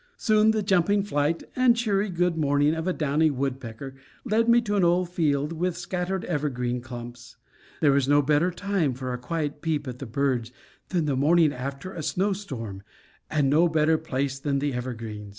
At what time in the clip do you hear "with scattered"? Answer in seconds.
5.53-6.25